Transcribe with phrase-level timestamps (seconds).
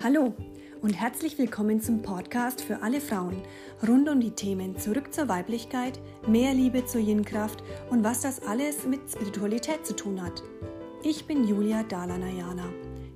[0.00, 0.32] Hallo
[0.80, 3.42] und herzlich willkommen zum Podcast für alle Frauen
[3.86, 8.86] rund um die Themen Zurück zur Weiblichkeit, mehr Liebe zur Yin-Kraft und was das alles
[8.86, 10.44] mit Spiritualität zu tun hat.
[11.02, 12.66] Ich bin Julia Dalanayana,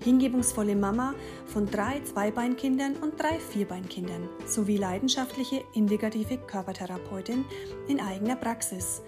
[0.03, 1.15] hingebungsvolle Mama
[1.47, 7.45] von drei Zweibeinkindern und drei Vierbeinkindern sowie leidenschaftliche integrative Körpertherapeutin
[7.87, 9.03] in eigener Praxis.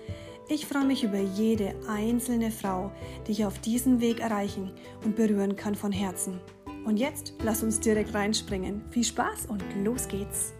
[0.46, 2.92] Ich freue mich über jede einzelne Frau,
[3.26, 4.70] die ich auf diesem Weg erreichen
[5.04, 6.40] und berühren kann von Herzen.
[6.84, 8.82] Und jetzt lass uns direkt reinspringen.
[8.90, 10.52] Viel Spaß und los geht's!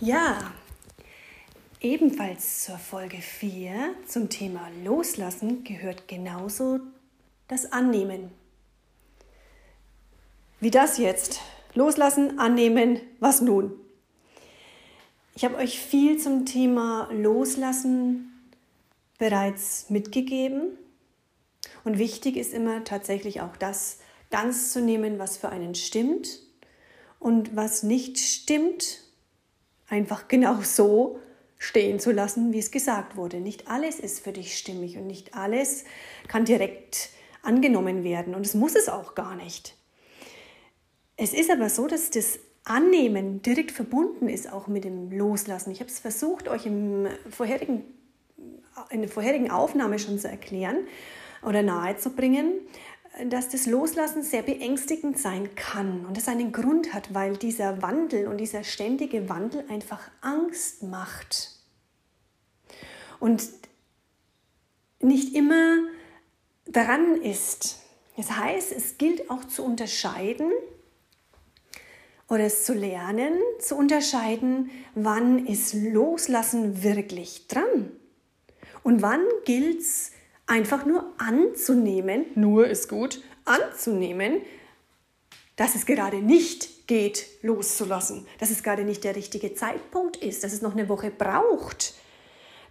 [0.00, 0.38] Ja,
[1.80, 6.80] ebenfalls zur Folge 4 zum Thema Loslassen gehört genauso
[7.48, 8.32] das Annehmen.
[10.58, 11.40] Wie das jetzt?
[11.74, 13.72] Loslassen, annehmen, was nun?
[15.36, 18.29] Ich habe euch viel zum Thema Loslassen
[19.20, 20.78] bereits mitgegeben.
[21.84, 23.98] Und wichtig ist immer tatsächlich auch das
[24.30, 26.40] ganz zu nehmen, was für einen stimmt
[27.20, 29.04] und was nicht stimmt,
[29.88, 31.20] einfach genau so
[31.58, 33.40] stehen zu lassen, wie es gesagt wurde.
[33.40, 35.84] Nicht alles ist für dich stimmig und nicht alles
[36.26, 37.10] kann direkt
[37.42, 39.76] angenommen werden und es muss es auch gar nicht.
[41.18, 45.70] Es ist aber so, dass das Annehmen direkt verbunden ist auch mit dem Loslassen.
[45.72, 47.84] Ich habe es versucht, euch im vorherigen
[48.90, 50.78] in der vorherigen Aufnahme schon zu erklären
[51.42, 52.60] oder nahezubringen,
[53.28, 58.28] dass das Loslassen sehr beängstigend sein kann und es einen Grund hat, weil dieser Wandel
[58.28, 61.56] und dieser ständige Wandel einfach Angst macht.
[63.18, 63.42] Und
[65.00, 65.78] nicht immer
[66.66, 67.80] dran ist.
[68.16, 70.50] Das heißt, es gilt auch zu unterscheiden
[72.28, 77.90] oder es zu lernen, zu unterscheiden, wann ist Loslassen wirklich dran
[78.82, 80.12] und wann gilt es
[80.46, 84.42] einfach nur anzunehmen, nur ist gut, anzunehmen,
[85.56, 90.52] dass es gerade nicht geht, loszulassen, dass es gerade nicht der richtige Zeitpunkt ist, dass
[90.52, 91.94] es noch eine Woche braucht,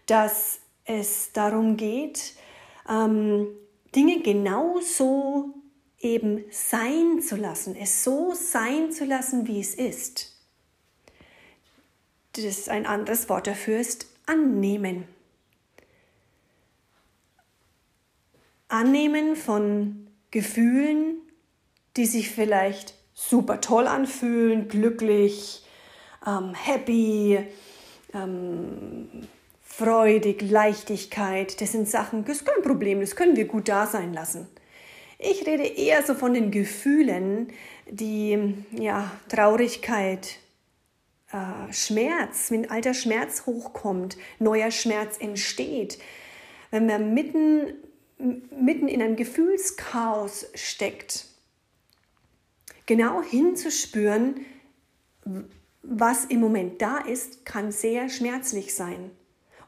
[0.08, 2.34] dass es darum geht,
[2.90, 3.48] ähm,
[3.96, 5.54] Dinge genauso
[6.00, 10.34] eben sein zu lassen, es so sein zu lassen, wie es ist.
[12.34, 15.08] Das ist ein anderes Wort dafür ist annehmen.
[18.70, 21.22] Annehmen von Gefühlen,
[21.98, 25.66] die sich vielleicht super toll anfühlen, glücklich,
[26.26, 27.40] ähm, happy,
[28.14, 29.10] ähm,
[29.62, 31.60] freudig, Leichtigkeit.
[31.62, 34.48] Das sind Sachen, das ist kein Problem, das können wir gut da sein lassen.
[35.18, 37.52] Ich rede eher so von den Gefühlen,
[37.90, 40.38] die ja, Traurigkeit,
[41.32, 46.00] äh, Schmerz, wenn alter Schmerz hochkommt, neuer Schmerz entsteht.
[46.72, 47.74] Wenn wir mitten
[48.20, 51.26] mitten in einem Gefühlschaos steckt,
[52.86, 54.46] genau hinzuspüren,
[55.82, 59.12] was im Moment da ist, kann sehr schmerzlich sein.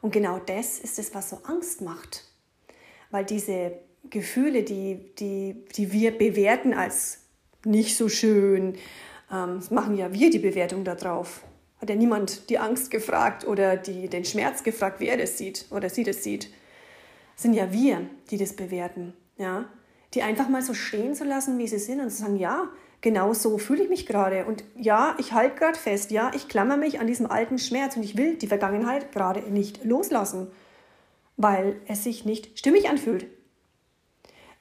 [0.02, 2.24] Und genau das ist es, was so Angst macht.
[3.10, 3.72] Weil diese
[4.10, 7.20] Gefühle, die, die, die wir bewerten als
[7.64, 8.74] nicht so schön,
[9.30, 11.44] ähm, das machen ja wir die Bewertung darauf.
[11.80, 15.66] Hat ja niemand die Angst gefragt oder die, den Schmerz gefragt, wie er das sieht
[15.70, 16.48] oder sie das sieht
[17.42, 19.12] sind ja wir, die das bewerten.
[19.36, 19.66] Ja?
[20.14, 22.68] Die einfach mal so stehen zu lassen, wie sie sind und zu sagen, ja,
[23.00, 24.46] genau so fühle ich mich gerade.
[24.46, 28.02] Und ja, ich halte gerade fest, ja, ich klammer mich an diesem alten Schmerz und
[28.02, 30.48] ich will die Vergangenheit gerade nicht loslassen,
[31.36, 33.26] weil es sich nicht stimmig anfühlt.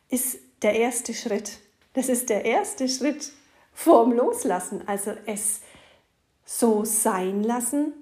[0.10, 1.60] Ist der erste Schritt.
[1.94, 3.32] Das ist der erste Schritt
[3.74, 4.88] vorm Loslassen.
[4.88, 5.62] Also es
[6.46, 7.94] so sein lassen,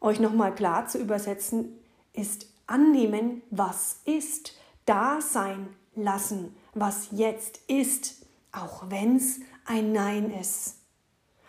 [0.00, 1.78] euch nochmal klar zu übersetzen,
[2.12, 10.30] ist annehmen, was ist, da sein lassen, was jetzt ist, auch wenn es ein Nein
[10.30, 10.78] ist.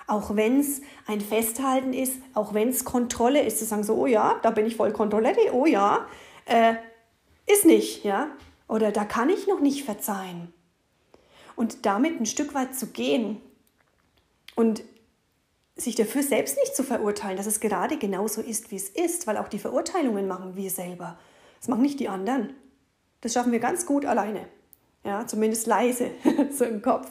[0.05, 4.05] Auch wenn es ein Festhalten ist, auch wenn es Kontrolle ist, zu sagen so, oh
[4.05, 6.05] ja, da bin ich voll Kontrolle, oh ja,
[6.45, 6.75] äh,
[7.45, 8.27] ist nicht, ja,
[8.67, 10.53] oder da kann ich noch nicht verzeihen.
[11.55, 13.41] Und damit ein Stück weit zu gehen
[14.55, 14.83] und
[15.83, 19.37] sich dafür selbst nicht zu verurteilen, dass es gerade genauso ist, wie es ist, weil
[19.37, 21.17] auch die Verurteilungen machen wir selber.
[21.59, 22.53] Das machen nicht die anderen.
[23.21, 24.47] Das schaffen wir ganz gut alleine.
[25.03, 26.11] Ja, zumindest leise,
[26.51, 27.09] so im Kopf,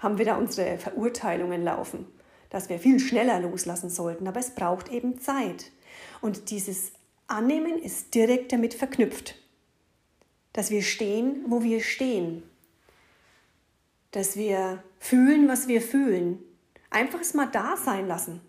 [0.00, 2.06] haben wir da unsere Verurteilungen laufen,
[2.48, 4.26] dass wir viel schneller loslassen sollten.
[4.26, 5.70] Aber es braucht eben Zeit.
[6.20, 6.92] Und dieses
[7.26, 9.36] Annehmen ist direkt damit verknüpft,
[10.52, 12.42] dass wir stehen, wo wir stehen,
[14.10, 16.38] dass wir fühlen, was wir fühlen,
[16.90, 18.40] Einfach es mal da sein lassen.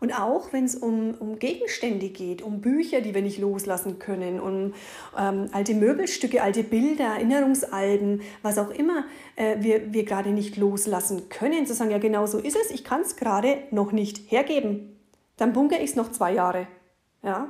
[0.00, 4.40] Und auch wenn es um, um Gegenstände geht, um Bücher, die wir nicht loslassen können,
[4.40, 4.72] um
[5.18, 9.04] ähm, alte Möbelstücke, alte Bilder, Erinnerungsalben, was auch immer
[9.36, 12.82] äh, wir, wir gerade nicht loslassen können, zu sagen, ja genau so ist es, ich
[12.82, 14.96] kann es gerade noch nicht hergeben.
[15.36, 16.66] Dann bunkere ich es noch zwei Jahre.
[17.22, 17.48] Ja?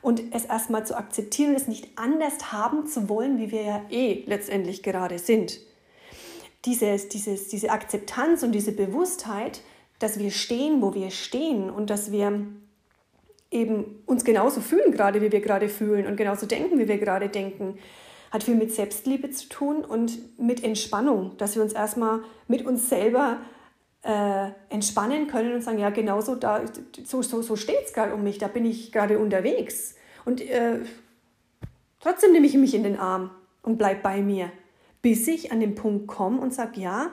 [0.00, 4.22] Und es erstmal zu akzeptieren es nicht anders haben zu wollen, wie wir ja eh
[4.26, 5.60] letztendlich gerade sind.
[6.64, 9.62] Dieses, dieses, diese Akzeptanz und diese Bewusstheit,
[9.98, 12.46] dass wir stehen, wo wir stehen und dass wir
[13.50, 17.28] eben uns genauso fühlen gerade, wie wir gerade fühlen und genauso denken, wie wir gerade
[17.28, 17.78] denken,
[18.30, 22.88] hat viel mit Selbstliebe zu tun und mit Entspannung, dass wir uns erstmal mit uns
[22.88, 23.38] selber
[24.02, 26.62] äh, entspannen können und sagen, ja, genauso da,
[27.04, 29.96] so, so, so steht es gerade um mich, da bin ich gerade unterwegs.
[30.24, 30.80] Und äh,
[31.98, 33.30] trotzdem nehme ich mich in den Arm
[33.62, 34.50] und bleib bei mir,
[35.02, 37.10] bis ich an den Punkt komme und sage, ja,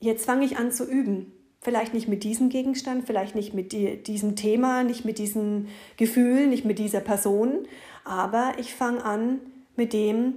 [0.00, 1.32] jetzt fange ich an zu üben.
[1.60, 5.66] Vielleicht nicht mit diesem Gegenstand, vielleicht nicht mit diesem Thema, nicht mit diesem
[5.96, 7.66] Gefühl, nicht mit dieser Person,
[8.04, 9.40] aber ich fange an
[9.74, 10.34] mit dem,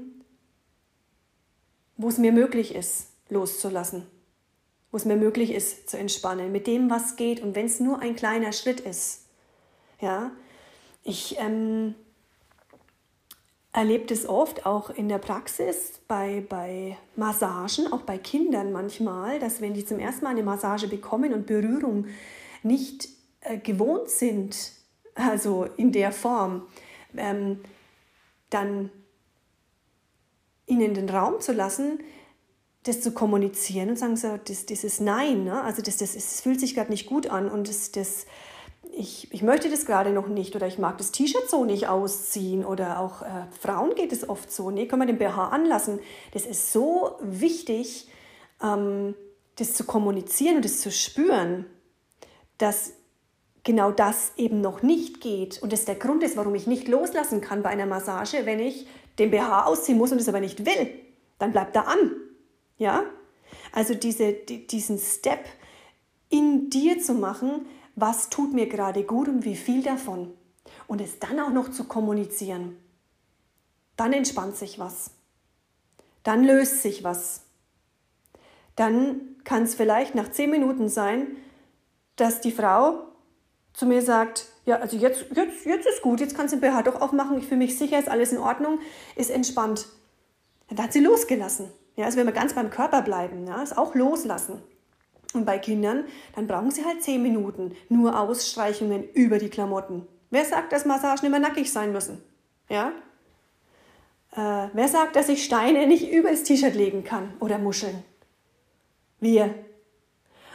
[1.95, 4.07] wo es mir möglich ist, loszulassen,
[4.89, 7.99] wo es mir möglich ist, zu entspannen, mit dem, was geht und wenn es nur
[7.99, 9.27] ein kleiner Schritt ist.
[9.99, 10.31] Ja,
[11.03, 11.93] ich ähm,
[13.73, 19.61] erlebe das oft auch in der Praxis, bei, bei Massagen, auch bei Kindern manchmal, dass
[19.61, 22.07] wenn die zum ersten Mal eine Massage bekommen und Berührung
[22.63, 23.07] nicht
[23.41, 24.73] äh, gewohnt sind,
[25.15, 26.67] also in der Form,
[27.15, 27.61] ähm,
[28.49, 28.89] dann
[30.65, 31.99] ihnen den Raum zu lassen,
[32.83, 35.61] das zu kommunizieren und sagen so, das, dieses Nein, ne?
[35.61, 38.25] also das, das, das fühlt sich gerade nicht gut an und das, das
[38.89, 42.65] ich, ich möchte das gerade noch nicht oder ich mag das T-Shirt so nicht ausziehen
[42.65, 45.99] oder auch äh, Frauen geht es oft so, nee, können wir den BH anlassen.
[46.33, 48.07] Das ist so wichtig,
[48.61, 49.15] ähm,
[49.55, 51.65] das zu kommunizieren und das zu spüren,
[52.57, 52.93] dass
[53.63, 57.41] genau das eben noch nicht geht und das der Grund ist, warum ich nicht loslassen
[57.41, 58.87] kann bei einer Massage, wenn ich
[59.19, 60.89] den BH ausziehen muss und es aber nicht will,
[61.37, 62.15] dann bleibt er an.
[62.77, 63.03] Ja?
[63.71, 65.45] Also diese, die, diesen Step
[66.29, 67.67] in dir zu machen,
[68.01, 70.33] was tut mir gerade gut und wie viel davon.
[70.87, 72.77] Und es dann auch noch zu kommunizieren.
[73.95, 75.11] Dann entspannt sich was.
[76.23, 77.43] Dann löst sich was.
[78.75, 81.27] Dann kann es vielleicht nach zehn Minuten sein,
[82.15, 83.05] dass die Frau
[83.73, 86.83] zu mir sagt, ja, also jetzt, jetzt, jetzt ist gut, jetzt kannst du den BH
[86.83, 88.79] doch aufmachen, ich fühle mich sicher, ist alles in Ordnung,
[89.15, 89.87] ist entspannt.
[90.69, 91.71] Dann hat sie losgelassen.
[91.95, 94.61] Ja, also wenn wir ganz beim Körper bleiben, ja, ist auch loslassen.
[95.33, 96.05] Und bei Kindern,
[96.35, 100.07] dann brauchen sie halt zehn Minuten, nur Ausstreichungen über die Klamotten.
[100.29, 102.21] Wer sagt, dass Massagen immer nackig sein müssen?
[102.69, 102.91] Ja?
[104.31, 108.03] Äh, wer sagt, dass ich Steine nicht über das T-Shirt legen kann oder Muscheln?
[109.19, 109.53] Wir.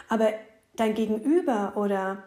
[0.08, 0.32] Aber
[0.76, 2.24] dein Gegenüber oder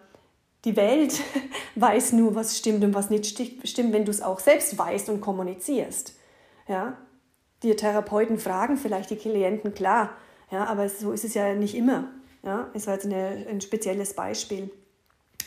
[0.66, 1.22] die Welt
[1.76, 5.22] weiß nur, was stimmt und was nicht stimmt, wenn du es auch selbst weißt und
[5.22, 6.16] kommunizierst.
[6.68, 6.98] Ja?
[7.64, 10.12] Die Therapeuten fragen vielleicht die Klienten, klar,
[10.52, 12.10] ja, aber so ist es ja nicht immer.
[12.44, 14.72] Ja, ist halt eine, ein spezielles Beispiel.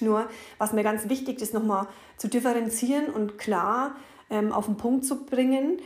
[0.01, 0.29] Nur,
[0.59, 1.87] was mir ganz wichtig ist, nochmal
[2.17, 3.97] zu differenzieren und klar
[4.31, 5.79] ähm, auf den Punkt zu bringen,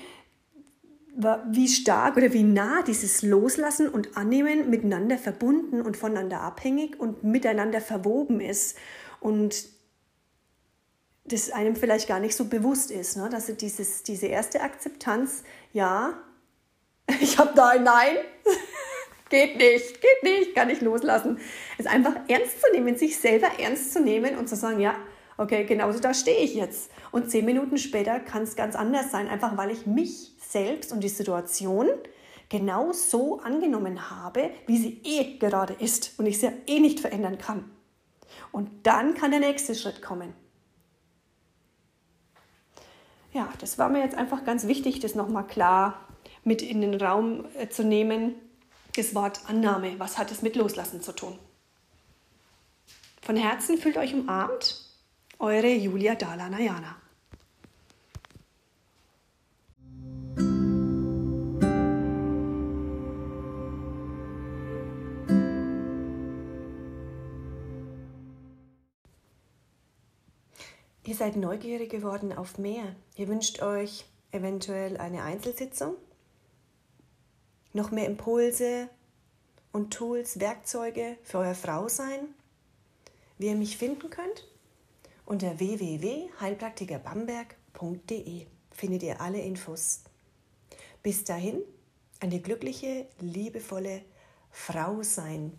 [1.48, 7.24] wie stark oder wie nah dieses Loslassen und Annehmen miteinander verbunden und voneinander abhängig und
[7.24, 8.76] miteinander verwoben ist.
[9.20, 9.66] Und
[11.24, 13.28] das einem vielleicht gar nicht so bewusst ist, ne?
[13.30, 16.14] dass dieses, diese erste Akzeptanz, ja,
[17.20, 18.16] ich habe da ein Nein,
[19.28, 21.38] geht nicht, geht nicht, kann ich loslassen.
[21.78, 24.94] Es einfach ernst zu nehmen, sich selber ernst zu nehmen und zu sagen, ja,
[25.36, 26.90] okay, genauso da stehe ich jetzt.
[27.12, 31.00] Und zehn Minuten später kann es ganz anders sein, einfach weil ich mich selbst und
[31.00, 31.88] die Situation
[32.48, 37.38] genau so angenommen habe, wie sie eh gerade ist und ich sie eh nicht verändern
[37.38, 37.70] kann.
[38.52, 40.32] Und dann kann der nächste Schritt kommen.
[43.32, 46.08] Ja, das war mir jetzt einfach ganz wichtig, das nochmal klar
[46.42, 48.34] mit in den Raum äh, zu nehmen
[48.96, 49.98] das Wort Annahme.
[49.98, 51.38] Was hat es mit Loslassen zu tun?
[53.20, 54.82] Von Herzen fühlt euch umarmt,
[55.38, 56.96] eure Julia Dala-Nayana.
[71.04, 72.96] Ihr seid neugierig geworden auf mehr.
[73.14, 75.96] Ihr wünscht euch eventuell eine Einzelsitzung
[77.76, 78.88] noch mehr Impulse
[79.70, 82.34] und Tools, Werkzeuge für euer Frausein,
[83.38, 84.48] wie ihr mich finden könnt?
[85.26, 90.04] Unter www.heilpraktikerbamberg.de findet ihr alle Infos.
[91.02, 91.60] Bis dahin,
[92.20, 94.00] eine glückliche, liebevolle
[94.50, 95.52] Frau sein.